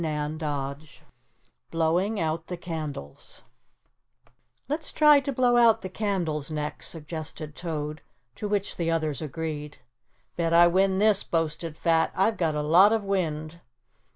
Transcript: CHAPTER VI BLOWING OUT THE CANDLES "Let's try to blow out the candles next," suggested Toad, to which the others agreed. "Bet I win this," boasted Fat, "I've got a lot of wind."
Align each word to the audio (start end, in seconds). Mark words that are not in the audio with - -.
CHAPTER 0.03 0.47
VI 0.47 0.75
BLOWING 1.69 2.19
OUT 2.19 2.47
THE 2.47 2.57
CANDLES 2.57 3.43
"Let's 4.67 4.91
try 4.91 5.19
to 5.19 5.31
blow 5.31 5.57
out 5.57 5.83
the 5.83 5.89
candles 5.89 6.49
next," 6.49 6.87
suggested 6.87 7.55
Toad, 7.55 8.01
to 8.33 8.47
which 8.47 8.77
the 8.77 8.89
others 8.89 9.21
agreed. 9.21 9.77
"Bet 10.35 10.53
I 10.55 10.65
win 10.65 10.97
this," 10.97 11.23
boasted 11.23 11.77
Fat, 11.77 12.11
"I've 12.15 12.37
got 12.37 12.55
a 12.55 12.63
lot 12.63 12.91
of 12.91 13.03
wind." 13.03 13.59